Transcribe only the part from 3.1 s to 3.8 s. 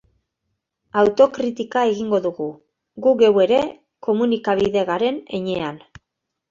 geu ere,